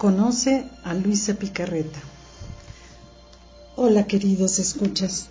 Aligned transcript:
Conoce 0.00 0.64
a 0.82 0.94
Luisa 0.94 1.34
Picarreta. 1.34 1.98
Hola 3.76 4.06
queridos 4.06 4.58
escuchas. 4.58 5.26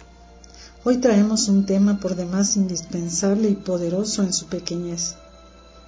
Hoy 0.84 0.98
traemos 0.98 1.48
un 1.48 1.66
tema 1.66 2.00
por 2.00 2.16
demás 2.16 2.56
indispensable 2.56 3.50
y 3.50 3.56
poderoso 3.56 4.22
en 4.22 4.32
su 4.32 4.46
pequeñez. 4.46 5.16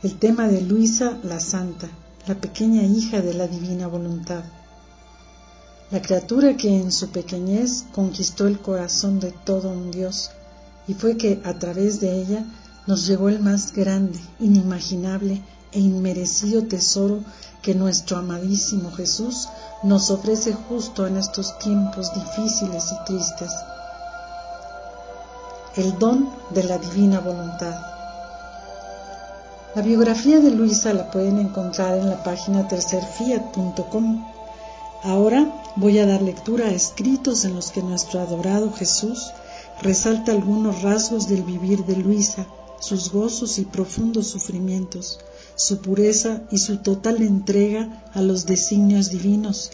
El 0.02 0.18
tema 0.18 0.48
de 0.48 0.62
Luisa 0.62 1.20
la 1.22 1.40
Santa, 1.40 1.90
la 2.26 2.34
pequeña 2.34 2.82
hija 2.82 3.22
de 3.22 3.36
la 3.36 3.46
divina 3.46 3.86
voluntad. 3.86 4.46
La 5.92 6.02
criatura 6.02 6.58
que 6.58 6.76
en 6.76 6.92
su 6.92 7.12
pequeñez 7.12 7.86
conquistó 7.92 8.48
el 8.48 8.60
corazón 8.60 9.20
de 9.20 9.32
todo 9.32 9.70
un 9.70 9.92
Dios 9.92 10.32
y 10.88 10.96
fue 10.96 11.18
que 11.18 11.40
a 11.46 11.60
través 11.60 12.00
de 12.02 12.20
ella 12.20 12.46
nos 12.88 13.06
llegó 13.06 13.30
el 13.30 13.42
más 13.42 13.74
grande, 13.74 14.20
inimaginable 14.40 15.44
e 15.72 15.80
inmerecido 15.80 16.64
tesoro 16.64 17.24
que 17.62 17.76
nuestro 17.76 18.18
amadísimo 18.18 18.92
Jesús 18.92 19.48
nos 19.84 20.10
ofrece 20.10 20.54
justo 20.54 21.08
en 21.08 21.18
estos 21.18 21.58
tiempos 21.60 22.14
difíciles 22.14 22.92
y 22.92 23.06
tristes. 23.06 23.52
El 25.76 25.98
don 26.00 26.30
de 26.50 26.64
la 26.64 26.78
divina 26.78 27.20
voluntad. 27.20 27.80
La 29.74 29.82
biografía 29.82 30.40
de 30.40 30.52
Luisa 30.52 30.94
la 30.94 31.10
pueden 31.10 31.40
encontrar 31.40 31.98
en 31.98 32.10
la 32.10 32.22
página 32.24 32.68
tercerfiat.com. 32.68 34.26
Ahora 35.04 35.64
voy 35.78 36.00
a 36.00 36.06
dar 36.06 36.22
lectura 36.22 36.66
a 36.66 36.72
escritos 36.72 37.46
en 37.46 37.56
los 37.56 37.72
que 37.72 37.82
nuestro 37.82 38.20
adorado 38.20 38.74
Jesús 38.74 39.32
resalta 39.82 40.34
algunos 40.34 40.82
rasgos 40.82 41.28
del 41.28 41.44
vivir 41.44 41.86
de 41.86 41.96
Luisa, 41.96 42.46
sus 42.80 43.12
gozos 43.12 43.58
y 43.58 43.66
profundos 43.66 44.28
sufrimientos, 44.28 45.20
su 45.62 45.78
pureza 45.78 46.42
y 46.52 46.58
su 46.58 46.78
total 46.78 47.22
entrega 47.22 48.04
a 48.14 48.22
los 48.24 48.48
designios 48.48 49.12
divinos, 49.12 49.70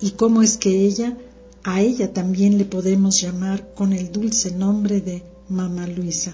y 0.00 0.12
cómo 0.12 0.40
es 0.40 0.56
que 0.56 0.86
ella, 0.86 1.16
a 1.64 1.80
ella 1.80 2.12
también 2.12 2.58
le 2.58 2.64
podemos 2.64 3.20
llamar 3.20 3.74
con 3.74 3.92
el 3.92 4.12
dulce 4.12 4.52
nombre 4.52 5.00
de 5.00 5.24
Mamá 5.48 5.88
Luisa. 5.88 6.32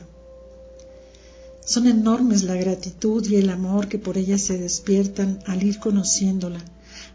Son 1.64 1.86
enormes 1.86 2.42
la 2.42 2.56
gratitud 2.56 3.26
y 3.26 3.36
el 3.36 3.48
amor 3.48 3.88
que 3.88 3.98
por 3.98 4.18
ella 4.18 4.36
se 4.36 4.58
despiertan 4.58 5.38
al 5.46 5.62
ir 5.62 5.78
conociéndola, 5.78 6.62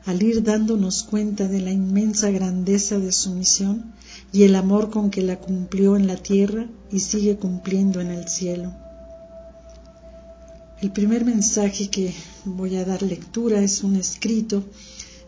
al 0.06 0.23
ir 0.23 0.42
dándonos 0.42 1.04
cuenta 1.04 1.48
de 1.48 1.62
la 1.62 1.72
inmensa 1.72 2.32
grandeza 2.32 2.98
de 2.98 3.12
su 3.12 3.36
misión 3.36 3.94
y 4.32 4.44
el 4.44 4.56
amor 4.56 4.89
con 4.89 5.12
que 5.12 5.22
la 5.22 5.39
cumplió 5.39 5.95
en 5.95 6.08
la 6.08 6.17
tierra 6.17 6.67
y 6.92 7.02
sigue 7.02 7.38
cumpliendo 7.38 8.02
en 8.02 8.10
el 8.10 8.28
cielo. 8.28 8.83
El 10.84 10.92
primer 10.92 11.23
mensaje 11.23 11.89
que 11.89 12.14
voy 12.44 12.76
a 12.76 12.84
dar 12.84 13.03
lectura 13.03 13.62
es 13.62 13.84
un 13.86 13.95
escrito 13.95 14.66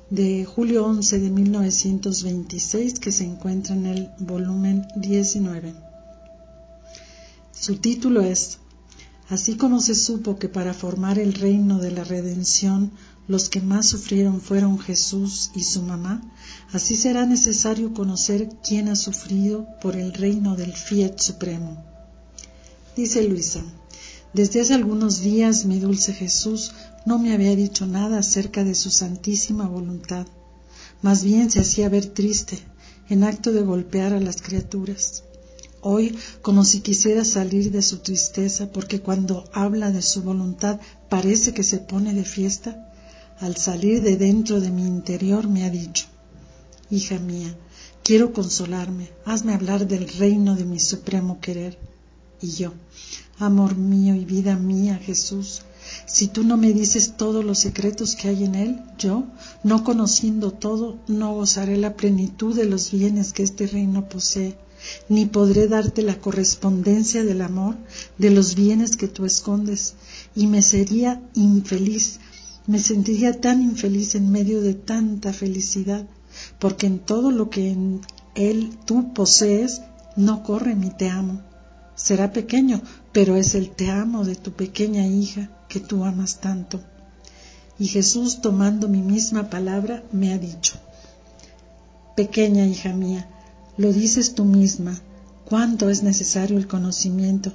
de 0.09 0.43
julio 0.43 0.85
11 0.85 1.17
de 1.17 1.29
1926 1.29 2.99
que 2.99 3.13
se 3.13 3.23
encuentra 3.23 3.73
en 3.73 3.85
el 3.85 4.09
volumen 4.19 4.85
19. 4.97 5.73
Su 7.53 7.77
título 7.77 8.19
es 8.19 8.57
Así 9.29 9.55
como 9.55 9.79
se 9.79 9.95
supo 9.95 10.37
que 10.37 10.49
para 10.49 10.73
formar 10.73 11.19
el 11.19 11.33
reino 11.33 11.79
de 11.79 11.91
la 11.91 12.03
redención 12.03 12.91
los 13.29 13.47
que 13.47 13.61
más 13.61 13.85
sufrieron 13.85 14.41
fueron 14.41 14.77
Jesús 14.77 15.51
y 15.55 15.63
su 15.63 15.83
mamá, 15.83 16.21
así 16.73 16.97
será 16.97 17.25
necesario 17.25 17.93
conocer 17.93 18.49
quién 18.61 18.89
ha 18.89 18.97
sufrido 18.97 19.65
por 19.81 19.95
el 19.95 20.11
reino 20.11 20.57
del 20.57 20.73
Fiat 20.73 21.17
Supremo. 21.17 21.81
Dice 22.97 23.23
Luisa, 23.23 23.63
desde 24.35 24.59
hace 24.59 24.73
algunos 24.73 25.21
días 25.21 25.63
mi 25.63 25.79
dulce 25.79 26.11
Jesús 26.11 26.73
no 27.05 27.19
me 27.19 27.33
había 27.33 27.55
dicho 27.55 27.87
nada 27.87 28.19
acerca 28.19 28.65
de 28.65 28.75
su 28.75 28.89
santísima 28.89 29.65
voluntad. 29.65 30.27
Más 31.01 31.23
bien 31.23 31.49
se 31.49 31.61
hacía 31.61 31.87
ver 31.87 32.07
triste, 32.07 32.59
en 33.07 33.23
acto 33.23 33.53
de 33.53 33.61
golpear 33.61 34.11
a 34.11 34.19
las 34.19 34.41
criaturas. 34.41 35.23
Hoy, 35.79 36.17
como 36.41 36.65
si 36.65 36.81
quisiera 36.81 37.23
salir 37.23 37.71
de 37.71 37.81
su 37.81 37.99
tristeza, 37.99 38.73
porque 38.73 38.99
cuando 38.99 39.49
habla 39.53 39.91
de 39.91 40.01
su 40.01 40.21
voluntad 40.21 40.81
parece 41.07 41.53
que 41.53 41.63
se 41.63 41.77
pone 41.77 42.13
de 42.13 42.25
fiesta, 42.25 42.91
al 43.39 43.55
salir 43.55 44.01
de 44.01 44.17
dentro 44.17 44.59
de 44.59 44.69
mi 44.69 44.85
interior 44.85 45.47
me 45.47 45.63
ha 45.63 45.69
dicho, 45.69 46.07
Hija 46.91 47.19
mía, 47.19 47.55
quiero 48.03 48.33
consolarme, 48.33 49.11
hazme 49.23 49.53
hablar 49.53 49.87
del 49.87 50.09
reino 50.09 50.57
de 50.57 50.65
mi 50.65 50.81
supremo 50.81 51.39
querer. 51.39 51.94
Y 52.41 52.49
yo, 52.51 52.73
Amor 53.37 53.75
mío 53.75 54.15
y 54.15 54.23
vida 54.23 54.55
mía, 54.55 54.97
Jesús, 54.97 55.63
si 56.07 56.27
tú 56.27 56.45
no 56.45 56.55
me 56.55 56.71
dices 56.71 57.17
todos 57.17 57.43
los 57.43 57.59
secretos 57.59 58.15
que 58.15 58.29
hay 58.29 58.45
en 58.45 58.55
él, 58.55 58.81
yo, 58.97 59.25
no 59.61 59.83
conociendo 59.83 60.51
todo, 60.51 60.97
no 61.09 61.33
gozaré 61.33 61.75
la 61.75 61.97
plenitud 61.97 62.55
de 62.55 62.63
los 62.63 62.91
bienes 62.91 63.33
que 63.33 63.43
este 63.43 63.67
reino 63.67 64.07
posee, 64.07 64.55
ni 65.09 65.25
podré 65.25 65.67
darte 65.67 66.01
la 66.01 66.17
correspondencia 66.21 67.25
del 67.25 67.41
amor 67.41 67.75
de 68.17 68.29
los 68.29 68.55
bienes 68.55 68.95
que 68.95 69.09
tú 69.09 69.25
escondes, 69.25 69.95
y 70.33 70.47
me 70.47 70.61
sería 70.61 71.21
infeliz, 71.33 72.21
me 72.67 72.79
sentiría 72.79 73.41
tan 73.41 73.61
infeliz 73.61 74.15
en 74.15 74.31
medio 74.31 74.61
de 74.61 74.75
tanta 74.75 75.33
felicidad, 75.33 76.07
porque 76.57 76.87
en 76.87 76.99
todo 76.99 77.31
lo 77.31 77.49
que 77.49 77.69
en 77.69 77.99
él 78.33 78.77
tú 78.85 79.13
posees, 79.13 79.81
no 80.15 80.41
corre 80.41 80.73
mi 80.75 80.89
te 80.89 81.09
amo 81.09 81.41
Será 81.95 82.33
pequeño, 82.33 82.81
pero 83.11 83.35
es 83.35 83.55
el 83.55 83.69
te 83.69 83.89
amo 83.89 84.25
de 84.25 84.35
tu 84.35 84.51
pequeña 84.51 85.07
hija 85.07 85.49
que 85.69 85.79
tú 85.79 86.03
amas 86.03 86.41
tanto. 86.41 86.81
Y 87.79 87.87
Jesús, 87.87 88.41
tomando 88.41 88.87
mi 88.87 89.01
misma 89.01 89.49
palabra, 89.49 90.03
me 90.11 90.33
ha 90.33 90.37
dicho, 90.37 90.79
Pequeña 92.15 92.65
hija 92.65 92.93
mía, 92.93 93.27
lo 93.77 93.91
dices 93.91 94.35
tú 94.35 94.45
misma, 94.45 95.01
cuánto 95.43 95.89
es 95.89 96.01
necesario 96.01 96.57
el 96.57 96.67
conocimiento, 96.67 97.51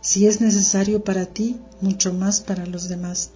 si 0.00 0.28
es 0.28 0.40
necesario 0.40 1.02
para 1.02 1.26
ti, 1.26 1.56
mucho 1.80 2.12
más 2.12 2.40
para 2.40 2.66
los 2.66 2.88
demás. 2.88 3.30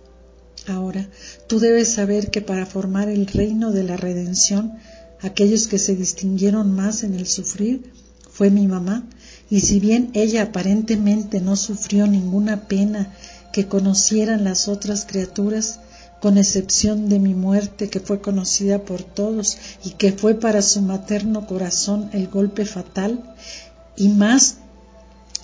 Ahora, 0.68 1.08
tú 1.48 1.58
debes 1.58 1.92
saber 1.92 2.30
que 2.30 2.40
para 2.40 2.66
formar 2.66 3.08
el 3.08 3.26
reino 3.26 3.72
de 3.72 3.82
la 3.82 3.96
redención, 3.96 4.74
aquellos 5.20 5.66
que 5.66 5.78
se 5.78 5.96
distinguieron 5.96 6.72
más 6.72 7.02
en 7.02 7.14
el 7.14 7.26
sufrir 7.26 7.92
fue 8.30 8.50
mi 8.50 8.68
mamá 8.68 9.08
y 9.50 9.60
si 9.60 9.80
bien 9.80 10.10
ella 10.14 10.42
aparentemente 10.42 11.40
no 11.40 11.56
sufrió 11.56 12.06
ninguna 12.06 12.68
pena 12.68 13.12
que 13.52 13.66
conocieran 13.66 14.44
las 14.44 14.68
otras 14.68 15.04
criaturas, 15.04 15.80
con 16.20 16.38
excepción 16.38 17.08
de 17.08 17.18
mi 17.18 17.34
muerte 17.34 17.88
que 17.88 17.98
fue 17.98 18.20
conocida 18.20 18.84
por 18.84 19.02
todos 19.02 19.56
y 19.84 19.90
que 19.90 20.12
fue 20.12 20.34
para 20.34 20.62
su 20.62 20.82
materno 20.82 21.46
corazón 21.46 22.10
el 22.12 22.28
golpe 22.28 22.66
fatal 22.66 23.34
y 23.96 24.08
más 24.08 24.58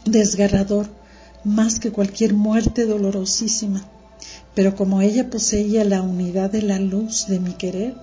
desgarrador, 0.04 0.88
más 1.44 1.80
que 1.80 1.90
cualquier 1.90 2.34
muerte 2.34 2.84
dolorosísima. 2.84 3.84
Pero 4.54 4.76
como 4.76 5.00
ella 5.00 5.30
poseía 5.30 5.84
la 5.84 6.02
unidad 6.02 6.50
de 6.50 6.62
la 6.62 6.78
luz 6.78 7.26
de 7.26 7.40
mi 7.40 7.54
querer, 7.54 7.94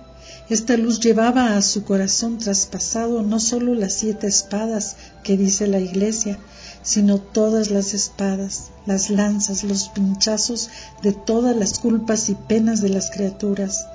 esta 0.50 0.76
luz 0.76 1.00
llevaba 1.00 1.56
a 1.56 1.62
su 1.62 1.84
corazón 1.84 2.36
traspasado 2.38 3.22
no 3.22 3.40
sólo 3.40 3.74
las 3.74 3.94
siete 3.94 4.26
espadas 4.26 4.96
que 5.22 5.38
dice 5.38 5.66
la 5.66 5.80
Iglesia, 5.80 6.38
sino 6.82 7.18
todas 7.18 7.70
las 7.70 7.94
espadas, 7.94 8.70
las 8.84 9.08
lanzas, 9.08 9.64
los 9.64 9.88
pinchazos 9.88 10.68
de 11.02 11.12
todas 11.12 11.56
las 11.56 11.78
culpas 11.78 12.28
y 12.28 12.34
penas 12.34 12.82
de 12.82 12.90
las 12.90 13.10
criaturas, 13.10 13.86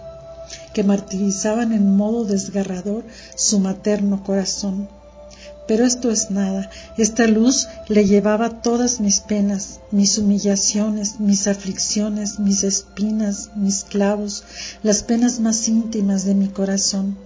que 0.73 0.83
martirizaban 0.83 1.71
en 1.71 1.95
modo 1.95 2.25
desgarrador 2.25 3.05
su 3.35 3.59
materno 3.59 4.23
corazón. 4.23 4.89
Pero 5.69 5.85
esto 5.85 6.09
es 6.09 6.31
nada, 6.31 6.67
esta 6.97 7.27
luz 7.27 7.67
le 7.89 8.07
llevaba 8.07 8.63
todas 8.63 8.99
mis 8.99 9.19
penas, 9.19 9.81
mis 9.91 10.17
humillaciones, 10.17 11.19
mis 11.19 11.45
aflicciones, 11.45 12.39
mis 12.39 12.63
espinas, 12.63 13.51
mis 13.55 13.83
clavos, 13.83 14.43
las 14.81 15.03
penas 15.03 15.39
más 15.39 15.67
íntimas 15.67 16.25
de 16.25 16.33
mi 16.33 16.47
corazón. 16.47 17.19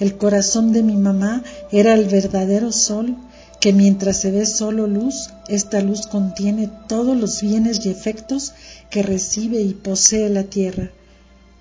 El 0.00 0.16
corazón 0.16 0.72
de 0.72 0.82
mi 0.82 0.96
mamá 0.96 1.44
era 1.70 1.94
el 1.94 2.06
verdadero 2.06 2.72
sol, 2.72 3.16
que 3.60 3.72
mientras 3.72 4.16
se 4.16 4.32
ve 4.32 4.44
solo 4.44 4.88
luz, 4.88 5.30
esta 5.46 5.80
luz 5.82 6.08
contiene 6.08 6.68
todos 6.88 7.16
los 7.16 7.42
bienes 7.42 7.86
y 7.86 7.90
efectos 7.90 8.54
que 8.90 9.04
recibe 9.04 9.60
y 9.60 9.74
posee 9.74 10.30
la 10.30 10.42
tierra. 10.42 10.90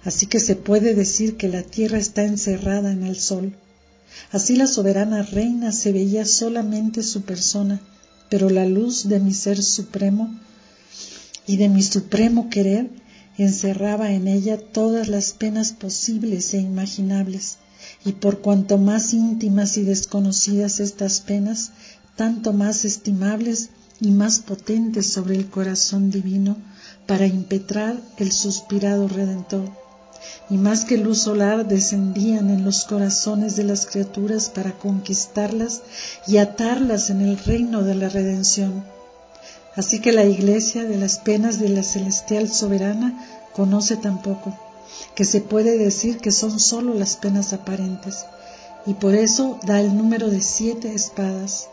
Así 0.03 0.25
que 0.25 0.39
se 0.39 0.55
puede 0.55 0.95
decir 0.95 1.37
que 1.37 1.47
la 1.47 1.61
tierra 1.61 1.99
está 1.99 2.23
encerrada 2.23 2.91
en 2.91 3.03
el 3.03 3.19
sol. 3.19 3.53
Así 4.31 4.55
la 4.55 4.67
soberana 4.67 5.23
reina 5.23 5.71
se 5.71 5.91
veía 5.91 6.25
solamente 6.25 7.03
su 7.03 7.21
persona, 7.23 7.81
pero 8.29 8.49
la 8.49 8.65
luz 8.65 9.09
de 9.09 9.19
mi 9.19 9.33
ser 9.33 9.61
supremo 9.61 10.33
y 11.47 11.57
de 11.57 11.69
mi 11.69 11.83
supremo 11.83 12.49
querer 12.49 12.89
encerraba 13.37 14.11
en 14.11 14.27
ella 14.27 14.57
todas 14.57 15.07
las 15.07 15.33
penas 15.33 15.73
posibles 15.73 16.53
e 16.53 16.59
imaginables, 16.59 17.57
y 18.05 18.13
por 18.13 18.41
cuanto 18.41 18.77
más 18.77 19.13
íntimas 19.13 19.77
y 19.77 19.83
desconocidas 19.83 20.79
estas 20.79 21.21
penas, 21.21 21.71
tanto 22.15 22.53
más 22.53 22.85
estimables 22.85 23.69
y 23.99 24.11
más 24.11 24.39
potentes 24.39 25.07
sobre 25.07 25.35
el 25.35 25.49
corazón 25.49 26.11
divino 26.11 26.57
para 27.07 27.25
impetrar 27.25 27.99
el 28.17 28.31
suspirado 28.31 29.07
Redentor. 29.07 29.71
Y 30.49 30.57
más 30.57 30.85
que 30.85 30.97
luz 30.97 31.21
solar 31.21 31.67
descendían 31.67 32.49
en 32.49 32.63
los 32.63 32.85
corazones 32.85 33.55
de 33.55 33.63
las 33.63 33.85
criaturas 33.85 34.49
para 34.49 34.77
conquistarlas 34.77 35.81
y 36.27 36.37
atarlas 36.37 37.09
en 37.09 37.21
el 37.21 37.37
reino 37.37 37.83
de 37.83 37.95
la 37.95 38.09
redención. 38.09 38.83
Así 39.75 40.01
que 40.01 40.11
la 40.11 40.25
iglesia 40.25 40.83
de 40.83 40.97
las 40.97 41.19
penas 41.19 41.59
de 41.59 41.69
la 41.69 41.83
celestial 41.83 42.51
soberana 42.51 43.25
conoce 43.53 43.95
tampoco, 43.95 44.57
que 45.15 45.25
se 45.25 45.41
puede 45.41 45.77
decir 45.77 46.17
que 46.17 46.31
son 46.31 46.59
sólo 46.59 46.93
las 46.93 47.15
penas 47.15 47.53
aparentes, 47.53 48.25
y 48.85 48.95
por 48.95 49.15
eso 49.15 49.59
da 49.65 49.79
el 49.79 49.95
número 49.95 50.29
de 50.29 50.41
siete 50.41 50.93
espadas. 50.93 51.67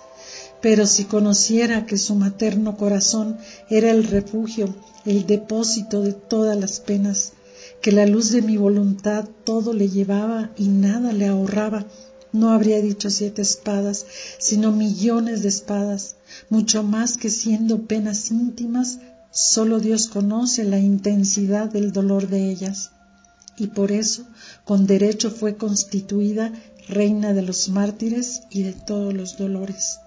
Pero 0.60 0.86
si 0.86 1.04
conociera 1.04 1.86
que 1.86 1.98
su 1.98 2.14
materno 2.14 2.76
corazón 2.76 3.38
era 3.70 3.90
el 3.90 4.04
refugio, 4.04 4.74
el 5.04 5.26
depósito 5.26 6.02
de 6.02 6.12
todas 6.12 6.56
las 6.56 6.80
penas, 6.80 7.32
que 7.80 7.92
la 7.92 8.06
luz 8.06 8.30
de 8.30 8.42
mi 8.42 8.56
voluntad 8.56 9.28
todo 9.44 9.72
le 9.72 9.88
llevaba 9.88 10.50
y 10.56 10.68
nada 10.68 11.12
le 11.12 11.26
ahorraba, 11.26 11.86
no 12.32 12.50
habría 12.50 12.80
dicho 12.82 13.10
siete 13.10 13.42
espadas, 13.42 14.06
sino 14.38 14.72
millones 14.72 15.42
de 15.42 15.48
espadas, 15.48 16.16
mucho 16.50 16.82
más 16.82 17.16
que 17.16 17.30
siendo 17.30 17.86
penas 17.86 18.30
íntimas, 18.30 18.98
solo 19.30 19.80
Dios 19.80 20.08
conoce 20.08 20.64
la 20.64 20.78
intensidad 20.78 21.70
del 21.70 21.92
dolor 21.92 22.28
de 22.28 22.50
ellas. 22.50 22.90
Y 23.56 23.68
por 23.68 23.92
eso, 23.92 24.26
con 24.64 24.86
derecho 24.86 25.30
fue 25.30 25.56
constituida 25.56 26.52
reina 26.88 27.32
de 27.32 27.42
los 27.42 27.68
mártires 27.68 28.42
y 28.50 28.62
de 28.62 28.72
todos 28.72 29.14
los 29.14 29.36
dolores. 29.36 29.98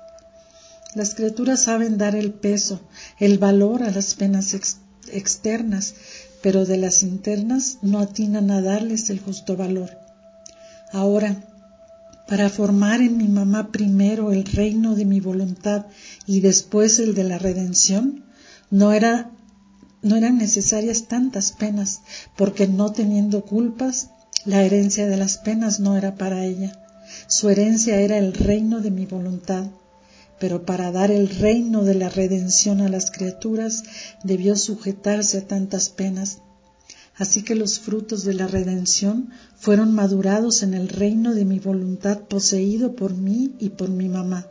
Las 0.95 1.15
criaturas 1.15 1.63
saben 1.63 1.97
dar 1.97 2.15
el 2.15 2.33
peso, 2.33 2.81
el 3.19 3.37
valor 3.37 3.83
a 3.83 3.91
las 3.91 4.13
penas 4.13 4.53
externas, 5.11 5.93
pero 6.41 6.65
de 6.65 6.77
las 6.77 7.03
internas 7.03 7.77
no 7.81 7.99
atinan 7.99 8.51
a 8.51 8.61
darles 8.61 9.09
el 9.09 9.19
justo 9.19 9.55
valor. 9.55 9.91
Ahora, 10.91 11.43
para 12.27 12.49
formar 12.49 13.01
en 13.01 13.17
mi 13.17 13.27
mamá 13.27 13.71
primero 13.71 14.31
el 14.31 14.45
reino 14.45 14.95
de 14.95 15.05
mi 15.05 15.19
voluntad 15.19 15.85
y 16.25 16.39
después 16.39 16.99
el 16.99 17.13
de 17.13 17.23
la 17.23 17.37
redención, 17.37 18.23
no 18.69 18.93
era 18.93 19.31
no 20.01 20.15
eran 20.15 20.37
necesarias 20.37 21.07
tantas 21.07 21.51
penas, 21.51 22.01
porque 22.35 22.67
no 22.67 22.91
teniendo 22.91 23.45
culpas, 23.45 24.09
la 24.45 24.63
herencia 24.63 25.05
de 25.05 25.17
las 25.17 25.37
penas 25.37 25.79
no 25.79 25.95
era 25.95 26.15
para 26.15 26.43
ella. 26.43 26.71
Su 27.27 27.49
herencia 27.49 27.99
era 27.99 28.17
el 28.17 28.33
reino 28.33 28.79
de 28.79 28.89
mi 28.89 29.05
voluntad, 29.05 29.67
pero 30.41 30.65
para 30.65 30.91
dar 30.91 31.11
el 31.11 31.29
reino 31.29 31.83
de 31.83 31.93
la 31.93 32.09
redención 32.09 32.81
a 32.81 32.89
las 32.89 33.11
criaturas 33.11 33.83
debió 34.23 34.55
sujetarse 34.55 35.37
a 35.37 35.47
tantas 35.47 35.89
penas. 35.89 36.39
Así 37.15 37.43
que 37.43 37.53
los 37.53 37.79
frutos 37.79 38.23
de 38.23 38.33
la 38.33 38.47
redención 38.47 39.29
fueron 39.55 39.93
madurados 39.93 40.63
en 40.63 40.73
el 40.73 40.89
reino 40.89 41.35
de 41.35 41.45
mi 41.45 41.59
voluntad 41.59 42.21
poseído 42.21 42.95
por 42.95 43.13
mí 43.13 43.53
y 43.59 43.69
por 43.69 43.89
mi 43.89 44.09
mamá. 44.09 44.47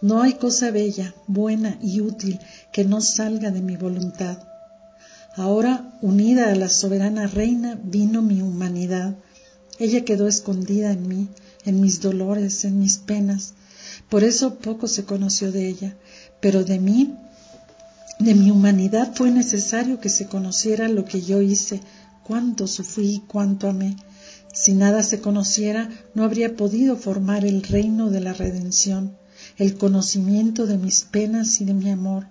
No 0.00 0.22
hay 0.22 0.34
cosa 0.34 0.70
bella, 0.70 1.14
buena 1.26 1.78
y 1.82 2.00
útil 2.00 2.38
que 2.72 2.86
no 2.86 3.02
salga 3.02 3.50
de 3.50 3.60
mi 3.60 3.76
voluntad. 3.76 4.38
Ahora, 5.36 5.98
unida 6.00 6.50
a 6.50 6.54
la 6.54 6.70
soberana 6.70 7.26
reina, 7.26 7.78
vino 7.84 8.22
mi 8.22 8.40
humanidad. 8.40 9.16
Ella 9.78 10.02
quedó 10.06 10.28
escondida 10.28 10.92
en 10.92 11.08
mí, 11.08 11.28
en 11.66 11.82
mis 11.82 12.00
dolores, 12.00 12.64
en 12.64 12.78
mis 12.78 12.96
penas, 12.96 13.52
por 14.08 14.24
eso 14.24 14.58
poco 14.58 14.86
se 14.88 15.04
conoció 15.04 15.52
de 15.52 15.68
ella, 15.68 15.96
pero 16.40 16.64
de 16.64 16.78
mí, 16.78 17.14
de 18.18 18.34
mi 18.34 18.50
humanidad 18.50 19.12
fue 19.14 19.30
necesario 19.30 20.00
que 20.00 20.08
se 20.08 20.26
conociera 20.26 20.88
lo 20.88 21.04
que 21.04 21.20
yo 21.22 21.42
hice, 21.42 21.80
cuánto 22.22 22.66
sufrí 22.66 23.16
y 23.16 23.18
cuánto 23.20 23.68
amé. 23.68 23.96
Si 24.52 24.72
nada 24.72 25.02
se 25.02 25.20
conociera, 25.20 25.90
no 26.14 26.24
habría 26.24 26.56
podido 26.56 26.96
formar 26.96 27.44
el 27.44 27.62
reino 27.62 28.10
de 28.10 28.20
la 28.20 28.32
redención. 28.32 29.16
El 29.56 29.76
conocimiento 29.76 30.66
de 30.66 30.78
mis 30.78 31.02
penas 31.02 31.60
y 31.60 31.64
de 31.64 31.74
mi 31.74 31.90
amor 31.90 32.28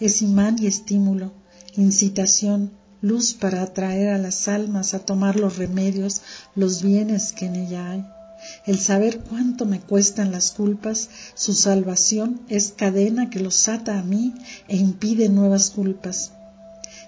es 0.00 0.22
imán 0.22 0.56
y 0.60 0.66
estímulo, 0.66 1.32
incitación, 1.76 2.72
luz 3.02 3.34
para 3.34 3.62
atraer 3.62 4.08
a 4.08 4.18
las 4.18 4.48
almas 4.48 4.94
a 4.94 5.00
tomar 5.00 5.36
los 5.36 5.58
remedios, 5.58 6.22
los 6.54 6.82
bienes 6.82 7.32
que 7.32 7.46
en 7.46 7.56
ella 7.56 7.90
hay. 7.90 8.15
El 8.64 8.78
saber 8.78 9.20
cuánto 9.20 9.64
me 9.66 9.80
cuestan 9.80 10.32
las 10.32 10.50
culpas, 10.50 11.08
su 11.34 11.54
salvación 11.54 12.40
es 12.48 12.72
cadena 12.76 13.30
que 13.30 13.40
los 13.40 13.68
ata 13.68 13.98
a 13.98 14.02
mí 14.02 14.34
e 14.68 14.76
impide 14.76 15.28
nuevas 15.28 15.70
culpas. 15.70 16.32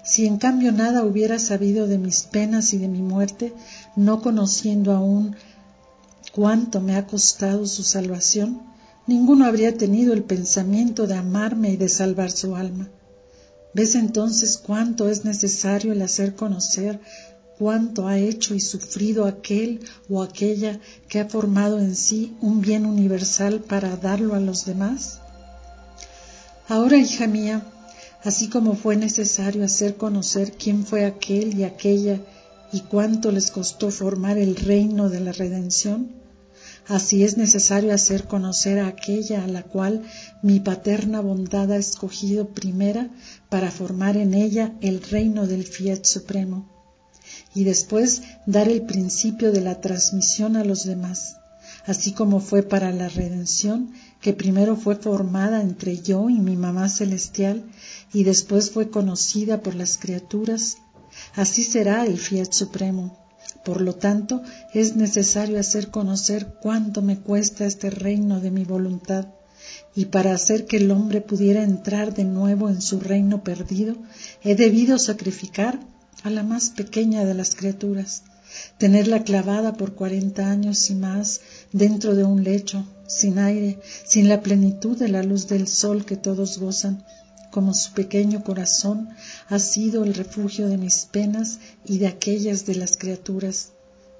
Si 0.03 0.25
en 0.25 0.37
cambio 0.37 0.71
nada 0.71 1.03
hubiera 1.03 1.39
sabido 1.39 1.87
de 1.87 1.97
mis 1.97 2.23
penas 2.23 2.73
y 2.73 2.77
de 2.77 2.87
mi 2.87 3.01
muerte, 3.01 3.53
no 3.95 4.21
conociendo 4.21 4.93
aún 4.93 5.35
cuánto 6.31 6.81
me 6.81 6.95
ha 6.95 7.05
costado 7.05 7.65
su 7.65 7.83
salvación, 7.83 8.61
ninguno 9.07 9.45
habría 9.45 9.77
tenido 9.77 10.13
el 10.13 10.23
pensamiento 10.23 11.07
de 11.07 11.15
amarme 11.15 11.71
y 11.71 11.77
de 11.77 11.89
salvar 11.89 12.31
su 12.31 12.55
alma. 12.55 12.89
¿Ves 13.73 13.95
entonces 13.95 14.57
cuánto 14.57 15.09
es 15.09 15.25
necesario 15.25 15.91
el 15.93 16.01
hacer 16.01 16.35
conocer 16.35 16.99
cuánto 17.59 18.07
ha 18.07 18.17
hecho 18.17 18.55
y 18.55 18.61
sufrido 18.61 19.25
aquel 19.25 19.81
o 20.07 20.23
aquella 20.23 20.79
que 21.09 21.19
ha 21.19 21.27
formado 21.27 21.77
en 21.77 21.93
sí 21.93 22.37
un 22.39 22.61
bien 22.61 22.85
universal 22.85 23.59
para 23.59 23.97
darlo 23.97 24.33
a 24.33 24.39
los 24.39 24.65
demás? 24.65 25.19
Ahora, 26.69 26.95
hija 26.95 27.27
mía, 27.27 27.65
así 28.23 28.47
como 28.47 28.75
fue 28.75 28.95
necesario 28.95 29.65
hacer 29.65 29.97
conocer 29.97 30.53
quién 30.53 30.85
fue 30.85 31.03
aquel 31.03 31.59
y 31.59 31.65
aquella 31.65 32.21
y 32.71 32.79
cuánto 32.79 33.29
les 33.29 33.51
costó 33.51 33.91
formar 33.91 34.37
el 34.37 34.55
reino 34.55 35.09
de 35.09 35.19
la 35.19 35.33
redención, 35.33 36.13
así 36.87 37.25
es 37.25 37.35
necesario 37.35 37.93
hacer 37.93 38.23
conocer 38.23 38.79
a 38.79 38.87
aquella 38.87 39.43
a 39.43 39.47
la 39.47 39.63
cual 39.63 40.03
mi 40.41 40.61
paterna 40.61 41.19
bondad 41.19 41.73
ha 41.73 41.77
escogido 41.77 42.47
primera 42.47 43.09
para 43.49 43.69
formar 43.69 44.15
en 44.15 44.33
ella 44.33 44.77
el 44.79 45.01
reino 45.01 45.45
del 45.45 45.65
Fiat 45.65 46.05
Supremo 46.05 46.78
y 47.53 47.63
después 47.63 48.21
dar 48.45 48.67
el 48.69 48.83
principio 48.83 49.51
de 49.51 49.61
la 49.61 49.81
transmisión 49.81 50.55
a 50.55 50.63
los 50.63 50.85
demás, 50.85 51.37
así 51.85 52.11
como 52.11 52.39
fue 52.39 52.63
para 52.63 52.91
la 52.91 53.09
redención, 53.09 53.93
que 54.21 54.33
primero 54.33 54.75
fue 54.75 54.95
formada 54.95 55.61
entre 55.61 56.01
yo 56.01 56.29
y 56.29 56.39
mi 56.39 56.55
mamá 56.55 56.89
celestial 56.89 57.63
y 58.13 58.23
después 58.23 58.71
fue 58.71 58.89
conocida 58.89 59.61
por 59.61 59.75
las 59.75 59.97
criaturas, 59.97 60.77
así 61.35 61.63
será 61.63 62.05
el 62.05 62.17
Fiat 62.17 62.51
Supremo. 62.51 63.17
Por 63.63 63.81
lo 63.81 63.95
tanto, 63.95 64.41
es 64.73 64.95
necesario 64.95 65.59
hacer 65.59 65.89
conocer 65.89 66.55
cuánto 66.61 67.01
me 67.01 67.19
cuesta 67.19 67.65
este 67.65 67.89
reino 67.89 68.39
de 68.39 68.51
mi 68.51 68.63
voluntad, 68.63 69.27
y 69.95 70.05
para 70.05 70.33
hacer 70.33 70.65
que 70.65 70.77
el 70.77 70.91
hombre 70.91 71.21
pudiera 71.21 71.63
entrar 71.63 72.13
de 72.13 72.23
nuevo 72.23 72.69
en 72.69 72.81
su 72.81 72.99
reino 72.99 73.43
perdido, 73.43 73.95
he 74.43 74.55
debido 74.55 74.97
sacrificar 74.97 75.79
a 76.23 76.29
la 76.29 76.43
más 76.43 76.71
pequeña 76.71 77.23
de 77.23 77.33
las 77.33 77.55
criaturas, 77.55 78.23
tenerla 78.77 79.23
clavada 79.23 79.73
por 79.73 79.93
cuarenta 79.93 80.51
años 80.51 80.89
y 80.89 80.95
más 80.95 81.39
dentro 81.71 82.13
de 82.15 82.25
un 82.25 82.43
lecho, 82.43 82.85
sin 83.07 83.39
aire, 83.39 83.79
sin 84.05 84.27
la 84.27 84.41
plenitud 84.41 84.97
de 84.97 85.07
la 85.07 85.23
luz 85.23 85.47
del 85.47 85.67
sol 85.67 86.05
que 86.05 86.17
todos 86.17 86.57
gozan, 86.57 87.05
como 87.51 87.73
su 87.73 87.93
pequeño 87.93 88.43
corazón 88.43 89.09
ha 89.47 89.59
sido 89.59 90.03
el 90.03 90.13
refugio 90.13 90.67
de 90.67 90.77
mis 90.77 91.05
penas 91.05 91.59
y 91.85 91.99
de 91.99 92.07
aquellas 92.07 92.65
de 92.65 92.75
las 92.75 92.97
criaturas, 92.97 93.69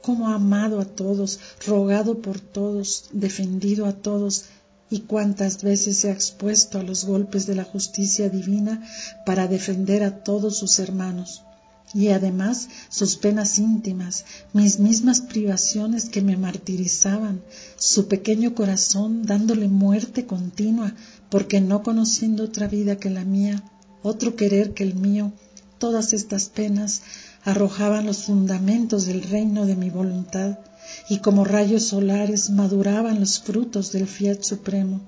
como 0.02 0.30
ha 0.30 0.36
amado 0.36 0.80
a 0.80 0.86
todos, 0.86 1.40
rogado 1.68 2.22
por 2.22 2.40
todos, 2.40 3.10
defendido 3.12 3.86
a 3.86 3.94
todos, 3.94 4.46
y 4.90 5.02
cuántas 5.02 5.62
veces 5.62 5.98
se 5.98 6.10
ha 6.10 6.14
expuesto 6.14 6.80
a 6.80 6.84
los 6.84 7.06
golpes 7.06 7.46
de 7.46 7.56
la 7.56 7.64
justicia 7.64 8.30
divina 8.30 8.84
para 9.26 9.48
defender 9.48 10.04
a 10.04 10.24
todos 10.24 10.58
sus 10.58 10.80
hermanos 10.80 11.44
y 11.94 12.10
además 12.10 12.70
sus 12.90 13.16
penas 13.16 13.58
íntimas, 13.58 14.26
mis 14.54 14.80
mismas 14.80 15.22
privaciones 15.22 16.06
que 16.06 16.22
me 16.22 16.38
martirizaban, 16.38 17.42
su 17.78 18.08
pequeño 18.08 18.54
corazón 18.54 19.24
dándole 19.24 19.68
muerte 19.68 20.26
continua, 20.26 20.94
porque 21.30 21.62
no 21.62 21.84
conociendo 21.84 22.44
otra 22.44 22.68
vida 22.68 22.98
que 22.98 23.10
la 23.10 23.26
mía, 23.26 23.64
otro 24.04 24.36
querer 24.36 24.74
que 24.74 24.84
el 24.84 24.96
mío, 24.96 25.32
todas 25.78 26.14
estas 26.14 26.50
penas 26.50 27.02
arrojaban 27.44 28.06
los 28.06 28.24
fundamentos 28.24 29.06
del 29.06 29.24
reino 29.24 29.66
de 29.66 29.76
mi 29.76 29.90
voluntad, 29.90 30.60
y 31.08 31.20
como 31.20 31.46
rayos 31.46 31.84
solares 31.84 32.50
maduraban 32.50 33.20
los 33.20 33.40
frutos 33.40 33.92
del 33.92 34.08
fiat 34.08 34.42
supremo. 34.42 35.02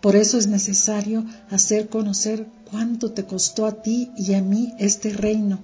Por 0.00 0.16
eso 0.16 0.38
es 0.38 0.46
necesario 0.46 1.26
hacer 1.50 1.88
conocer 1.88 2.46
cuánto 2.70 3.12
te 3.12 3.24
costó 3.24 3.66
a 3.66 3.82
ti 3.82 4.10
y 4.16 4.34
a 4.34 4.42
mí 4.42 4.72
este 4.78 5.10
reino, 5.12 5.58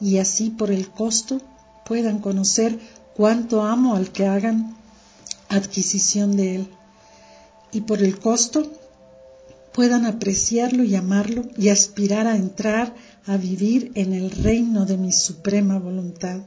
y 0.00 0.18
así 0.18 0.50
por 0.50 0.70
el 0.70 0.88
costo 0.90 1.40
puedan 1.84 2.20
conocer 2.20 2.78
cuánto 3.14 3.62
amo 3.62 3.96
al 3.96 4.10
que 4.12 4.26
hagan 4.26 4.76
adquisición 5.48 6.36
de 6.36 6.56
él 6.56 6.68
y 7.72 7.82
por 7.82 8.02
el 8.02 8.18
costo 8.18 8.70
puedan 9.72 10.04
apreciarlo 10.06 10.82
y 10.82 10.94
amarlo 10.94 11.44
y 11.56 11.68
aspirar 11.68 12.26
a 12.26 12.36
entrar 12.36 12.94
a 13.26 13.36
vivir 13.36 13.92
en 13.94 14.12
el 14.12 14.30
reino 14.30 14.86
de 14.86 14.96
mi 14.96 15.12
suprema 15.12 15.78
voluntad. 15.78 16.40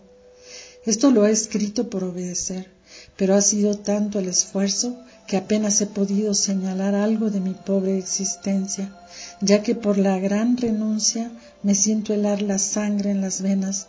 Esto 0.85 1.11
lo 1.11 1.25
he 1.25 1.31
escrito 1.31 1.89
por 1.89 2.03
obedecer, 2.03 2.69
pero 3.15 3.35
ha 3.35 3.41
sido 3.41 3.77
tanto 3.77 4.19
el 4.19 4.27
esfuerzo 4.27 4.97
que 5.27 5.37
apenas 5.37 5.79
he 5.81 5.87
podido 5.87 6.33
señalar 6.33 6.95
algo 6.95 7.29
de 7.29 7.39
mi 7.39 7.53
pobre 7.53 7.97
existencia, 7.97 8.93
ya 9.41 9.63
que 9.63 9.75
por 9.75 9.97
la 9.97 10.19
gran 10.19 10.57
renuncia 10.57 11.31
me 11.63 11.75
siento 11.75 12.13
helar 12.13 12.41
la 12.41 12.59
sangre 12.59 13.11
en 13.11 13.21
las 13.21 13.41
venas, 13.41 13.87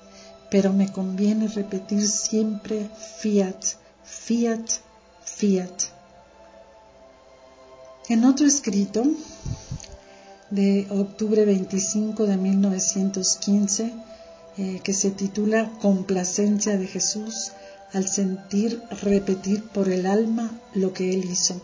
pero 0.50 0.72
me 0.72 0.92
conviene 0.92 1.48
repetir 1.48 2.08
siempre 2.08 2.88
fiat, 3.18 3.64
fiat, 4.04 4.66
fiat. 5.24 5.82
En 8.08 8.24
otro 8.24 8.46
escrito 8.46 9.02
de 10.50 10.86
octubre 10.90 11.44
25 11.44 12.26
de 12.26 12.36
1915, 12.36 13.92
eh, 14.56 14.80
que 14.84 14.92
se 14.92 15.10
titula 15.10 15.72
Complacencia 15.80 16.78
de 16.78 16.86
Jesús, 16.86 17.52
al 17.94 18.08
sentir 18.08 18.82
repetir 19.02 19.68
por 19.68 19.88
el 19.88 20.06
alma 20.06 20.50
lo 20.74 20.92
que 20.92 21.14
él 21.14 21.24
hizo. 21.24 21.60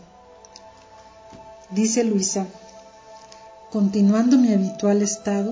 Dice 1.69 2.03
Luisa, 2.03 2.47
continuando 3.69 4.37
mi 4.37 4.53
habitual 4.53 5.01
estado, 5.01 5.51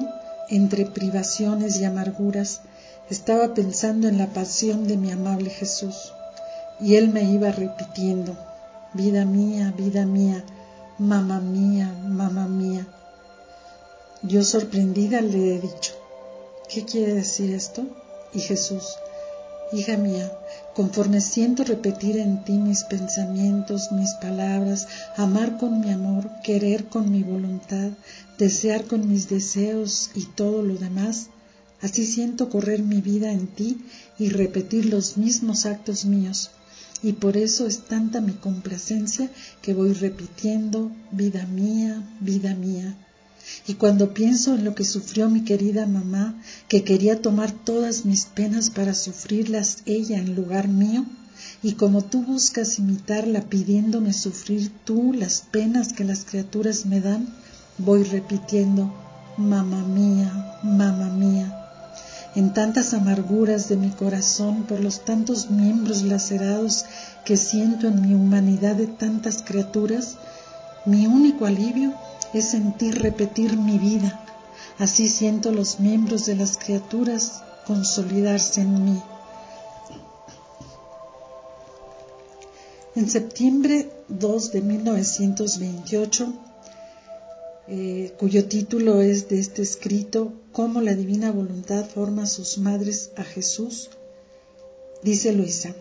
entre 0.50 0.86
privaciones 0.86 1.80
y 1.80 1.86
amarguras, 1.86 2.62
estaba 3.10 3.54
pensando 3.54 4.08
en 4.08 4.18
la 4.18 4.28
pasión 4.28 4.88
de 4.88 4.98
mi 4.98 5.12
amable 5.12 5.50
Jesús, 5.50 6.14
y 6.80 6.96
él 6.96 7.10
me 7.10 7.24
iba 7.24 7.52
repitiendo, 7.52 8.38
vida 8.94 9.26
mía, 9.26 9.74
vida 9.78 10.06
mía, 10.06 10.44
mamá 10.98 11.40
mía, 11.40 11.94
mamá 12.04 12.48
mía. 12.48 12.88
Yo 14.22 14.44
sorprendida 14.44 15.22
le 15.22 15.56
he 15.56 15.60
dicho, 15.60 15.94
¿qué 16.70 16.86
quiere 16.86 17.14
decir 17.14 17.54
esto? 17.54 17.84
Y 18.34 18.40
Jesús, 18.40 18.96
hija 19.72 19.98
mía, 19.98 20.32
conforme 20.76 21.22
siento 21.22 21.64
repetir 21.64 22.18
en 22.18 22.44
ti 22.44 22.54
mis 22.54 22.84
pensamientos, 22.84 23.92
mis 23.92 24.14
palabras, 24.16 24.88
amar 25.18 25.58
con 25.58 25.80
mi 25.80 25.92
amor, 25.92 26.30
querer 26.44 26.86
con 26.86 27.12
mi 27.12 27.24
voluntad, 27.24 27.92
desear 28.38 28.86
con 28.86 29.08
mis 29.08 29.30
deseos 29.30 30.12
y 30.16 30.26
todo 30.26 30.62
lo 30.62 30.76
demás, 30.76 31.28
así 31.82 32.06
siento 32.06 32.50
correr 32.50 32.82
mi 32.84 33.02
vida 33.02 33.32
en 33.32 33.48
ti 33.48 33.84
y 34.18 34.30
repetir 34.30 34.86
los 34.86 35.18
mismos 35.18 35.66
actos 35.66 36.06
míos. 36.06 36.52
Y 37.02 37.14
por 37.14 37.38
eso 37.38 37.66
es 37.66 37.86
tanta 37.86 38.20
mi 38.20 38.34
complacencia 38.34 39.32
que 39.62 39.74
voy 39.74 39.94
repitiendo, 39.94 40.92
vida 41.12 41.46
mía, 41.46 42.04
vida 42.20 42.56
mía. 42.56 42.98
Y 43.68 43.76
cuando 43.76 44.14
pienso 44.14 44.56
en 44.56 44.66
lo 44.66 44.76
que 44.76 44.86
sufrió 44.86 45.30
mi 45.30 45.44
querida 45.44 45.86
mamá, 45.86 46.42
que 46.68 46.84
quería 46.84 47.22
tomar 47.22 47.52
todas 47.52 48.06
mis 48.06 48.26
penas 48.26 48.70
para 48.70 48.94
sufrirlas 48.94 49.84
ella 49.86 50.18
en 50.18 50.36
lugar 50.36 50.68
mío, 50.68 51.06
y 51.64 51.74
como 51.74 52.04
tú 52.04 52.24
buscas 52.24 52.80
imitarla 52.80 53.42
pidiéndome 53.42 54.14
sufrir 54.14 54.72
tú 54.86 55.14
las 55.14 55.42
penas 55.42 55.94
que 55.94 56.04
las 56.04 56.26
criaturas 56.26 56.86
me 56.86 57.02
dan, 57.02 57.28
voy 57.78 58.04
repitiendo, 58.04 58.94
mamá 59.38 59.84
mía, 59.84 60.60
mamá 60.64 61.10
mía. 61.10 61.56
En 62.36 62.54
tantas 62.54 62.94
amarguras 62.94 63.70
de 63.70 63.78
mi 63.78 63.90
corazón 63.90 64.64
por 64.64 64.80
los 64.82 65.04
tantos 65.04 65.50
miembros 65.50 66.04
lacerados 66.04 66.86
que 67.26 67.38
siento 67.38 67.88
en 67.88 68.02
mi 68.02 68.14
humanidad 68.14 68.76
de 68.76 68.88
tantas 68.88 69.42
criaturas, 69.42 70.18
mi 70.86 71.08
único 71.08 71.46
alivio 71.46 71.94
es 72.34 72.50
sentir 72.50 73.02
repetir 73.02 73.58
mi 73.58 73.78
vida. 73.80 74.24
Así 74.78 75.10
siento 75.10 75.52
los 75.52 75.80
miembros 75.80 76.26
de 76.26 76.36
las 76.36 76.58
criaturas 76.58 77.44
consolidarse 77.66 78.62
en 78.62 78.86
mí. 78.86 79.02
En 82.96 83.10
septiembre 83.10 83.90
2 84.08 84.52
de 84.52 84.62
1928, 84.62 86.34
eh, 87.68 88.14
cuyo 88.18 88.48
título 88.48 89.02
es 89.02 89.30
de 89.30 89.40
este 89.40 89.62
escrito, 89.62 90.34
Cómo 90.52 90.82
la 90.82 90.96
divina 90.96 91.32
voluntad 91.32 91.86
forma 91.86 92.26
sus 92.26 92.58
madres 92.58 93.12
a 93.16 93.24
Jesús, 93.24 93.92
dice 95.04 95.34
Luisa. 95.34 95.76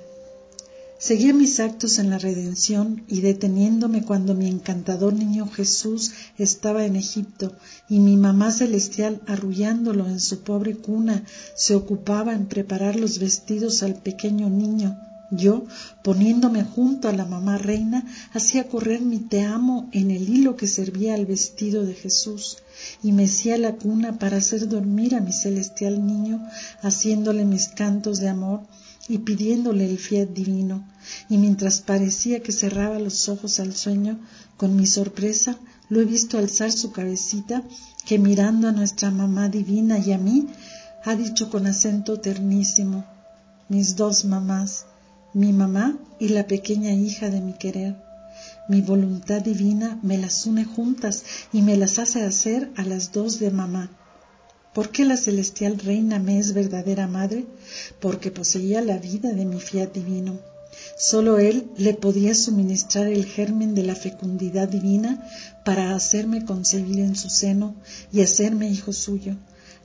Seguía 1.00 1.32
mis 1.32 1.60
actos 1.60 2.00
en 2.00 2.10
la 2.10 2.18
redención 2.18 3.04
y 3.06 3.20
deteniéndome 3.20 4.02
cuando 4.02 4.34
mi 4.34 4.48
encantador 4.48 5.12
niño 5.12 5.46
Jesús 5.46 6.10
estaba 6.38 6.84
en 6.86 6.96
Egipto 6.96 7.52
y 7.88 8.00
mi 8.00 8.16
mamá 8.16 8.50
celestial 8.50 9.22
arrullándolo 9.28 10.08
en 10.08 10.18
su 10.18 10.40
pobre 10.40 10.74
cuna 10.74 11.22
se 11.54 11.76
ocupaba 11.76 12.34
en 12.34 12.46
preparar 12.46 12.96
los 12.96 13.20
vestidos 13.20 13.84
al 13.84 13.94
pequeño 13.94 14.50
niño. 14.50 14.98
Yo, 15.30 15.66
poniéndome 16.02 16.64
junto 16.64 17.08
a 17.08 17.12
la 17.12 17.26
mamá 17.26 17.58
reina, 17.58 18.04
hacía 18.32 18.66
correr 18.66 19.00
mi 19.00 19.18
te 19.20 19.42
amo 19.42 19.88
en 19.92 20.10
el 20.10 20.28
hilo 20.28 20.56
que 20.56 20.66
servía 20.66 21.14
al 21.14 21.26
vestido 21.26 21.86
de 21.86 21.94
Jesús 21.94 22.56
y 23.04 23.12
mecía 23.12 23.56
la 23.56 23.76
cuna 23.76 24.18
para 24.18 24.38
hacer 24.38 24.66
dormir 24.66 25.14
a 25.14 25.20
mi 25.20 25.32
celestial 25.32 26.04
niño, 26.04 26.44
haciéndole 26.82 27.44
mis 27.44 27.68
cantos 27.68 28.18
de 28.18 28.28
amor 28.28 28.62
y 29.08 29.18
pidiéndole 29.18 29.88
el 29.88 29.98
fiat 29.98 30.28
divino, 30.28 30.86
y 31.28 31.38
mientras 31.38 31.80
parecía 31.80 32.42
que 32.42 32.52
cerraba 32.52 32.98
los 32.98 33.28
ojos 33.28 33.58
al 33.60 33.74
sueño, 33.74 34.18
con 34.56 34.76
mi 34.76 34.86
sorpresa 34.86 35.58
lo 35.88 36.00
he 36.00 36.04
visto 36.04 36.38
alzar 36.38 36.70
su 36.70 36.92
cabecita, 36.92 37.62
que 38.06 38.18
mirando 38.18 38.68
a 38.68 38.72
nuestra 38.72 39.10
mamá 39.10 39.48
divina 39.48 39.98
y 39.98 40.12
a 40.12 40.18
mí, 40.18 40.46
ha 41.04 41.14
dicho 41.14 41.48
con 41.50 41.66
acento 41.66 42.20
ternísimo, 42.20 43.04
mis 43.68 43.96
dos 43.96 44.24
mamás, 44.24 44.86
mi 45.32 45.52
mamá 45.52 45.98
y 46.18 46.28
la 46.28 46.46
pequeña 46.46 46.92
hija 46.92 47.30
de 47.30 47.40
mi 47.40 47.54
querer. 47.54 47.96
Mi 48.68 48.82
voluntad 48.82 49.40
divina 49.40 49.98
me 50.02 50.18
las 50.18 50.46
une 50.46 50.64
juntas 50.64 51.24
y 51.52 51.62
me 51.62 51.76
las 51.76 51.98
hace 51.98 52.22
hacer 52.22 52.70
a 52.76 52.82
las 52.82 53.12
dos 53.12 53.38
de 53.38 53.50
mamá. 53.50 53.90
¿Por 54.78 54.90
qué 54.90 55.04
la 55.04 55.16
celestial 55.16 55.76
reina 55.76 56.20
me 56.20 56.38
es 56.38 56.54
verdadera 56.54 57.08
madre? 57.08 57.46
Porque 57.98 58.30
poseía 58.30 58.80
la 58.80 58.96
vida 58.96 59.32
de 59.32 59.44
mi 59.44 59.58
fiat 59.58 59.92
divino. 59.92 60.38
Solo 60.96 61.40
él 61.40 61.66
le 61.76 61.94
podía 61.94 62.32
suministrar 62.36 63.08
el 63.08 63.24
germen 63.24 63.74
de 63.74 63.82
la 63.82 63.96
fecundidad 63.96 64.68
divina 64.68 65.26
para 65.64 65.96
hacerme 65.96 66.44
concebir 66.44 67.00
en 67.00 67.16
su 67.16 67.28
seno 67.28 67.74
y 68.12 68.20
hacerme 68.20 68.70
hijo 68.70 68.92
suyo. 68.92 69.34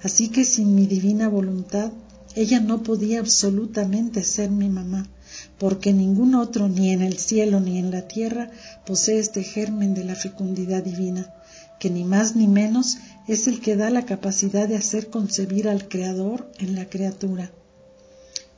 Así 0.03 0.29
que 0.29 0.45
sin 0.45 0.75
mi 0.75 0.85
divina 0.85 1.27
voluntad, 1.27 1.91
ella 2.35 2.59
no 2.59 2.83
podía 2.83 3.19
absolutamente 3.19 4.23
ser 4.23 4.51
mi 4.51 4.69
mamá, 4.69 5.09
porque 5.57 5.91
ningún 5.91 6.35
otro, 6.35 6.69
ni 6.69 6.91
en 6.91 7.01
el 7.01 7.17
cielo 7.17 7.59
ni 7.59 7.79
en 7.79 7.89
la 7.89 8.07
tierra, 8.07 8.51
posee 8.85 9.17
este 9.17 9.41
germen 9.41 9.95
de 9.95 10.03
la 10.03 10.13
fecundidad 10.13 10.83
divina 10.83 11.33
que 11.79 11.89
ni 11.89 12.03
más 12.03 12.35
ni 12.35 12.47
menos 12.47 12.97
es 13.27 13.47
el 13.47 13.61
que 13.61 13.75
da 13.75 13.89
la 13.89 14.05
capacidad 14.05 14.67
de 14.67 14.77
hacer 14.77 15.09
concebir 15.09 15.67
al 15.67 15.87
Creador 15.87 16.51
en 16.59 16.75
la 16.75 16.89
criatura. 16.89 17.51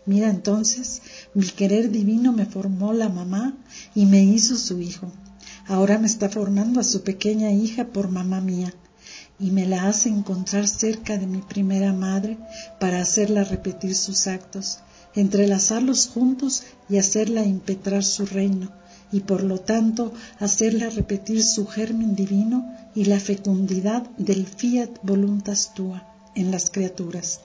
Mira 0.06 0.30
entonces, 0.30 1.02
mi 1.34 1.48
querer 1.48 1.90
divino 1.90 2.32
me 2.32 2.46
formó 2.46 2.94
la 2.94 3.10
mamá 3.10 3.58
y 3.96 4.06
me 4.06 4.24
hizo 4.24 4.56
su 4.56 4.80
hijo. 4.80 5.12
Ahora 5.68 5.98
me 5.98 6.06
está 6.06 6.30
formando 6.30 6.80
a 6.80 6.84
su 6.84 7.02
pequeña 7.02 7.52
hija 7.52 7.86
por 7.86 8.10
mamá 8.10 8.40
mía 8.40 8.74
y 9.40 9.52
me 9.52 9.66
la 9.66 9.88
hace 9.88 10.10
encontrar 10.10 10.68
cerca 10.68 11.18
de 11.18 11.26
mi 11.26 11.40
primera 11.40 11.92
madre 11.92 12.38
para 12.80 13.02
hacerla 13.02 13.44
repetir 13.44 13.96
sus 13.96 14.28
actos, 14.28 14.80
entrelazarlos 15.16 16.08
juntos 16.08 16.64
y 16.88 16.98
hacerla 16.98 17.44
impetrar 17.44 18.04
su 18.04 18.26
reino 18.26 18.72
y 19.12 19.22
por 19.22 19.44
lo 19.44 19.60
tanto 19.60 20.14
hacerla 20.40 20.90
repetir 20.90 21.44
su 21.44 21.68
germen 21.68 22.16
divino 22.16 22.74
y 22.96 23.06
la 23.06 23.20
fecundidad 23.20 24.04
del 24.18 24.46
fiat 24.46 24.90
voluntas 25.04 25.74
tua 25.74 26.08
en 26.36 26.52
las 26.52 26.70
criaturas. 26.70 27.42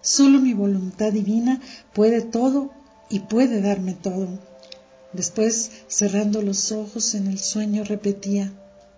Solo 0.00 0.40
mi 0.40 0.52
voluntad 0.52 1.12
divina 1.12 1.60
puede 1.94 2.20
todo 2.20 2.70
y 3.08 3.20
puede 3.20 3.60
darme 3.60 3.94
todo. 3.94 4.28
Después, 5.12 5.70
cerrando 5.88 6.42
los 6.42 6.72
ojos 6.72 7.14
en 7.14 7.28
el 7.28 7.38
sueño, 7.38 7.84
repetía, 7.84 8.52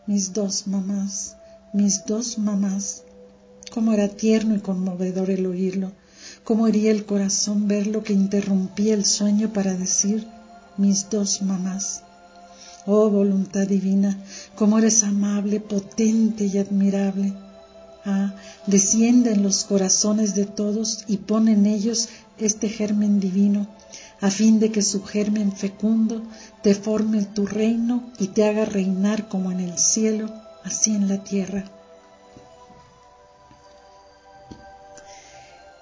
mis 0.07 0.33
dos 0.33 0.67
mamás, 0.67 1.37
mis 1.73 2.07
dos 2.07 2.39
mamás. 2.39 3.03
Cómo 3.71 3.93
era 3.93 4.09
tierno 4.09 4.55
y 4.55 4.61
conmovedor 4.61 5.31
el 5.31 5.47
oírlo, 5.47 5.93
cómo 6.43 6.67
hería 6.67 6.91
el 6.91 7.05
corazón 7.05 7.69
ver 7.69 7.87
lo 7.87 8.03
que 8.03 8.13
interrumpía 8.13 8.95
el 8.95 9.05
sueño 9.05 9.53
para 9.53 9.75
decir, 9.75 10.27
mis 10.79 11.09
dos 11.11 11.43
mamás. 11.43 12.03
Oh 12.87 13.11
voluntad 13.11 13.67
divina, 13.67 14.17
cómo 14.55 14.79
eres 14.79 15.03
amable, 15.03 15.61
potente 15.61 16.45
y 16.45 16.59
admirable. 16.59 17.33
Ah, 18.05 18.35
desciende 18.67 19.33
en 19.33 19.43
los 19.43 19.65
corazones 19.65 20.35
de 20.35 20.45
todos 20.45 21.05
y 21.09 21.17
pone 21.17 21.53
en 21.53 21.67
ellos 21.67 22.09
este 22.39 22.69
germen 22.69 23.19
divino, 23.19 23.67
a 24.21 24.31
fin 24.31 24.61
de 24.61 24.71
que 24.71 24.83
su 24.83 25.03
germen 25.03 25.51
fecundo 25.53 26.23
te 26.63 26.75
forme 26.75 27.25
tu 27.25 27.47
reino 27.47 28.05
y 28.19 28.29
te 28.29 28.45
haga 28.45 28.65
reinar 28.65 29.29
como 29.29 29.51
en 29.51 29.61
el 29.61 29.79
cielo, 29.79 30.33
así 30.63 30.95
en 30.95 31.09
la 31.09 31.25
tierra. 31.25 31.65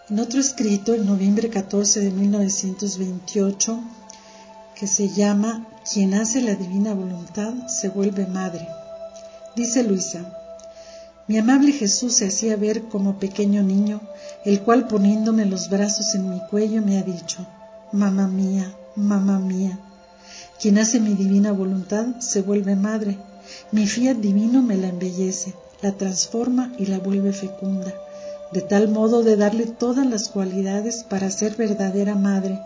En 0.08 0.20
otro 0.20 0.38
escrito, 0.38 0.94
en 0.94 1.06
noviembre 1.06 1.48
14 1.48 2.00
de 2.00 2.10
1928, 2.10 3.80
que 4.84 4.88
se 4.88 5.08
llama 5.08 5.66
Quien 5.90 6.12
hace 6.12 6.42
la 6.42 6.56
divina 6.56 6.92
voluntad 6.92 7.54
se 7.68 7.88
vuelve 7.88 8.26
madre. 8.26 8.68
Dice 9.56 9.82
Luisa, 9.82 10.20
mi 11.26 11.38
amable 11.38 11.72
Jesús 11.72 12.12
se 12.12 12.26
hacía 12.26 12.56
ver 12.56 12.82
como 12.82 13.18
pequeño 13.18 13.62
niño, 13.62 14.02
el 14.44 14.60
cual 14.60 14.86
poniéndome 14.86 15.46
los 15.46 15.70
brazos 15.70 16.14
en 16.14 16.28
mi 16.28 16.38
cuello 16.50 16.82
me 16.82 16.98
ha 16.98 17.02
dicho, 17.02 17.46
Mamá 17.92 18.28
mía, 18.28 18.74
mamá 18.94 19.38
mía, 19.38 19.78
quien 20.60 20.76
hace 20.76 21.00
mi 21.00 21.14
divina 21.14 21.52
voluntad 21.52 22.04
se 22.18 22.42
vuelve 22.42 22.76
madre, 22.76 23.16
mi 23.72 23.86
fiat 23.86 24.18
divino 24.18 24.60
me 24.60 24.76
la 24.76 24.88
embellece, 24.88 25.54
la 25.80 25.92
transforma 25.92 26.74
y 26.78 26.84
la 26.84 26.98
vuelve 26.98 27.32
fecunda, 27.32 27.94
de 28.52 28.60
tal 28.60 28.88
modo 28.88 29.22
de 29.22 29.38
darle 29.38 29.64
todas 29.64 30.04
las 30.04 30.28
cualidades 30.28 31.04
para 31.04 31.30
ser 31.30 31.56
verdadera 31.56 32.16
madre, 32.16 32.60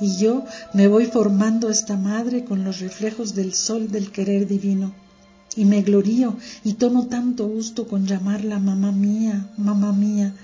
y 0.00 0.16
yo 0.16 0.44
me 0.72 0.88
voy 0.88 1.06
formando 1.06 1.70
esta 1.70 1.96
madre 1.96 2.44
con 2.44 2.64
los 2.64 2.80
reflejos 2.80 3.34
del 3.34 3.54
sol 3.54 3.90
del 3.90 4.10
querer 4.10 4.46
divino. 4.46 4.92
Y 5.56 5.64
me 5.64 5.82
glorío 5.82 6.36
y 6.64 6.74
tomo 6.74 7.08
tanto 7.08 7.48
gusto 7.48 7.88
con 7.88 8.06
llamarla 8.06 8.60
mamá 8.60 8.92
mía, 8.92 9.50
mamá 9.56 9.92
mía, 9.92 10.34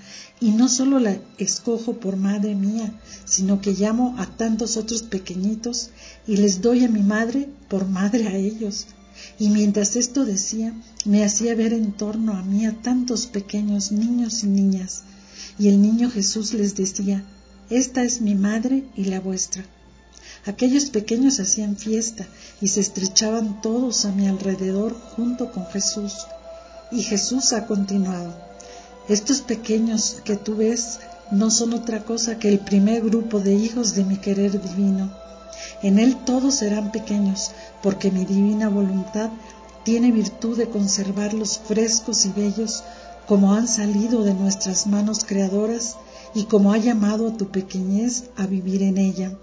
y 0.41 0.51
no 0.51 0.69
solo 0.69 0.99
la 0.99 1.17
escojo 1.39 1.95
por 1.95 2.17
madre 2.17 2.55
mía, 2.55 2.93
sino 3.25 3.61
que 3.61 3.73
llamo 3.73 4.17
a 4.19 4.27
tantos 4.27 4.77
otros 4.77 5.03
pequeñitos 5.05 5.91
y 6.27 6.37
les 6.37 6.61
doy 6.61 6.85
a 6.85 6.89
mi 6.89 7.03
madre 7.03 7.49
por 7.69 7.89
madre 7.89 8.27
a 8.27 8.37
ellos. 8.37 8.87
Y 9.39 9.49
mientras 9.49 9.97
esto 9.97 10.25
decía, 10.25 10.75
me 11.05 11.25
hacía 11.25 11.55
ver 11.55 11.73
en 11.73 11.93
torno 11.93 12.35
a 12.35 12.43
mí 12.43 12.67
a 12.67 12.73
tantos 12.83 13.27
pequeños 13.27 13.93
niños 13.93 14.43
y 14.43 14.49
niñas, 14.49 15.05
y 15.59 15.69
el 15.69 15.81
niño 15.81 16.11
Jesús 16.11 16.53
les 16.53 16.75
decía, 16.75 17.25
esta 17.71 18.03
es 18.05 18.21
mi 18.21 18.35
madre 18.35 18.85
y 18.95 19.07
la 19.07 19.21
vuestra. 19.21 19.65
Aquellos 20.45 20.91
pequeños 20.91 21.41
hacían 21.41 21.77
fiesta 21.77 22.27
y 22.61 22.69
se 22.69 22.81
estrechaban 22.81 23.61
todos 23.61 24.05
a 24.05 24.13
mi 24.13 24.29
alrededor 24.29 24.95
junto 25.17 25.51
con 25.51 25.67
Jesús. 25.67 26.15
Y 26.93 27.03
Jesús 27.03 27.53
ha 27.53 27.67
continuado. 27.67 28.33
Estos 29.09 29.41
pequeños 29.41 30.19
que 30.25 30.37
tú 30.37 30.57
ves 30.57 31.01
no 31.33 31.51
son 31.51 31.73
otra 31.73 32.05
cosa 32.05 32.39
que 32.39 32.49
el 32.49 32.61
primer 32.61 33.03
grupo 33.03 33.41
de 33.41 33.55
hijos 33.55 33.97
de 33.97 34.05
mi 34.05 34.19
querer 34.19 34.61
divino. 34.63 35.13
En 35.83 35.99
él 35.99 36.17
todos 36.25 36.57
serán 36.57 36.93
pequeños, 36.93 37.51
porque 37.83 38.13
mi 38.13 38.25
divina 38.25 38.69
voluntad 38.69 39.31
tiene 39.83 40.13
virtud 40.13 40.57
de 40.57 40.69
conservarlos 40.69 41.59
frescos 41.59 42.27
y 42.27 42.31
bellos 42.31 42.85
como 43.27 43.55
han 43.55 43.67
salido 43.67 44.23
de 44.23 44.35
nuestras 44.35 44.87
manos 44.87 45.25
creadoras 45.25 45.97
y 46.37 46.45
como 46.45 46.75
ha 46.75 46.77
llamado 46.77 47.29
a 47.29 47.37
tu 47.39 47.49
pequeñez 47.49 48.25
a 48.37 48.47
vivir 48.47 48.83
en 48.83 48.99
ella. 48.99 49.39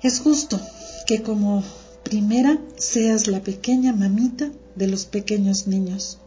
Es 0.00 0.20
justo 0.20 0.60
que 1.04 1.20
como 1.20 1.64
primera 2.04 2.60
seas 2.76 3.26
la 3.26 3.40
pequeña 3.40 3.92
mamita 3.92 4.52
de 4.76 4.86
los 4.86 5.06
pequeños 5.06 5.66
niños. 5.66 6.18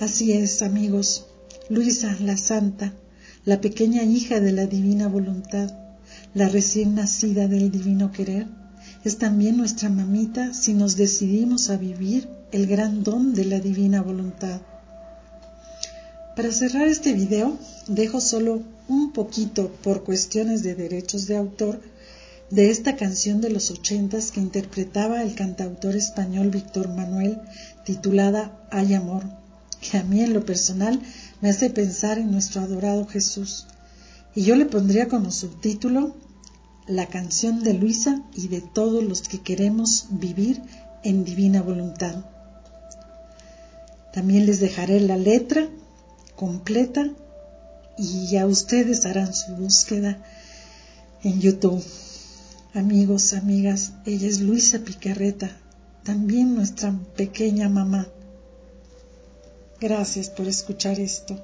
Así 0.00 0.32
es, 0.32 0.62
amigos, 0.62 1.26
Luisa 1.68 2.16
la 2.18 2.36
Santa, 2.36 2.92
la 3.44 3.60
pequeña 3.60 4.02
hija 4.02 4.40
de 4.40 4.50
la 4.50 4.66
divina 4.66 5.06
voluntad, 5.06 5.70
la 6.34 6.48
recién 6.48 6.96
nacida 6.96 7.46
del 7.46 7.70
divino 7.70 8.10
querer, 8.10 8.48
es 9.04 9.18
también 9.18 9.58
nuestra 9.58 9.90
mamita 9.90 10.52
si 10.52 10.74
nos 10.74 10.96
decidimos 10.96 11.70
a 11.70 11.76
vivir 11.76 12.28
el 12.50 12.66
gran 12.66 13.04
don 13.04 13.32
de 13.32 13.44
la 13.44 13.60
divina 13.60 14.02
voluntad. 14.02 14.60
Para 16.36 16.50
cerrar 16.50 16.88
este 16.88 17.12
video, 17.12 17.58
dejo 17.88 18.18
solo 18.18 18.62
un 18.88 19.12
poquito 19.12 19.70
por 19.82 20.02
cuestiones 20.02 20.62
de 20.62 20.74
derechos 20.74 21.26
de 21.26 21.36
autor 21.36 21.82
de 22.48 22.70
esta 22.70 22.96
canción 22.96 23.42
de 23.42 23.50
los 23.50 23.70
ochentas 23.70 24.30
que 24.30 24.40
interpretaba 24.40 25.22
el 25.22 25.34
cantautor 25.34 25.94
español 25.94 26.48
Víctor 26.48 26.88
Manuel 26.88 27.42
titulada 27.84 28.66
Hay 28.70 28.94
amor, 28.94 29.24
que 29.82 29.98
a 29.98 30.04
mí 30.04 30.22
en 30.22 30.32
lo 30.32 30.46
personal 30.46 31.02
me 31.42 31.50
hace 31.50 31.68
pensar 31.68 32.18
en 32.18 32.30
nuestro 32.30 32.62
adorado 32.62 33.06
Jesús. 33.06 33.66
Y 34.34 34.44
yo 34.44 34.56
le 34.56 34.64
pondría 34.64 35.08
como 35.08 35.30
subtítulo 35.30 36.16
La 36.86 37.08
canción 37.08 37.62
de 37.62 37.74
Luisa 37.74 38.22
y 38.34 38.48
de 38.48 38.62
todos 38.62 39.04
los 39.04 39.20
que 39.28 39.42
queremos 39.42 40.06
vivir 40.08 40.62
en 41.04 41.26
divina 41.26 41.60
voluntad. 41.60 42.24
También 44.14 44.46
les 44.46 44.60
dejaré 44.60 44.98
la 45.00 45.18
letra 45.18 45.68
completa 46.42 47.08
y 47.96 48.26
ya 48.26 48.46
ustedes 48.48 49.06
harán 49.06 49.32
su 49.32 49.54
búsqueda 49.54 50.18
en 51.22 51.40
YouTube. 51.40 51.84
Amigos, 52.74 53.32
amigas, 53.32 53.92
ella 54.06 54.26
es 54.26 54.40
Luisa 54.40 54.80
Picarreta, 54.80 55.56
también 56.02 56.56
nuestra 56.56 56.92
pequeña 57.14 57.68
mamá. 57.68 58.08
Gracias 59.80 60.30
por 60.30 60.48
escuchar 60.48 60.98
esto. 60.98 61.38